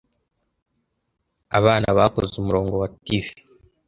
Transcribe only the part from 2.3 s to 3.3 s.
umurongo wa TV.